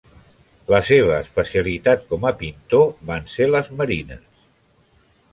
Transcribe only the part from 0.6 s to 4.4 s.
La seva especialitat com a pintor van ser les marines.